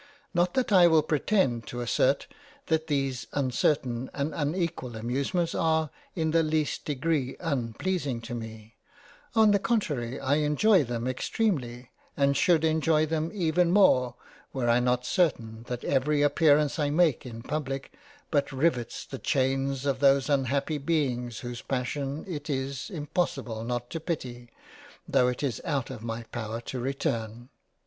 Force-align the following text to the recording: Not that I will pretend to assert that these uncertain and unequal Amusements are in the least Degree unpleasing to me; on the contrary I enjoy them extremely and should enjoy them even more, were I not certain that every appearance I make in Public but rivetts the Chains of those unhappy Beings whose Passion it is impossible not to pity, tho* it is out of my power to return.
Not 0.33 0.55
that 0.55 0.71
I 0.71 0.87
will 0.87 1.03
pretend 1.03 1.67
to 1.67 1.79
assert 1.79 2.25
that 2.65 2.87
these 2.87 3.27
uncertain 3.33 4.09
and 4.15 4.33
unequal 4.33 4.95
Amusements 4.95 5.53
are 5.53 5.91
in 6.15 6.31
the 6.31 6.41
least 6.41 6.85
Degree 6.85 7.37
unpleasing 7.39 8.19
to 8.21 8.33
me; 8.33 8.77
on 9.35 9.51
the 9.51 9.59
contrary 9.59 10.19
I 10.19 10.37
enjoy 10.37 10.83
them 10.83 11.05
extremely 11.07 11.91
and 12.17 12.35
should 12.35 12.63
enjoy 12.63 13.05
them 13.05 13.29
even 13.31 13.69
more, 13.69 14.15
were 14.53 14.67
I 14.67 14.79
not 14.79 15.05
certain 15.05 15.65
that 15.67 15.83
every 15.83 16.23
appearance 16.23 16.79
I 16.79 16.89
make 16.89 17.23
in 17.23 17.43
Public 17.43 17.93
but 18.31 18.47
rivetts 18.47 19.07
the 19.07 19.19
Chains 19.19 19.85
of 19.85 19.99
those 19.99 20.29
unhappy 20.31 20.79
Beings 20.79 21.41
whose 21.41 21.61
Passion 21.61 22.25
it 22.27 22.49
is 22.49 22.89
impossible 22.89 23.63
not 23.63 23.91
to 23.91 23.99
pity, 23.99 24.49
tho* 25.07 25.27
it 25.27 25.43
is 25.43 25.61
out 25.63 25.91
of 25.91 26.01
my 26.01 26.23
power 26.31 26.59
to 26.61 26.79
return. 26.79 27.49